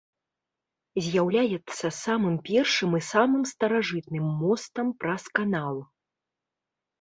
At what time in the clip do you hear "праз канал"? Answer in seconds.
5.05-5.75